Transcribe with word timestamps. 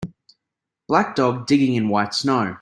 Black 0.87 1.15
dog 1.15 1.45
digging 1.45 1.75
in 1.75 1.87
white 1.87 2.15
snow. 2.15 2.49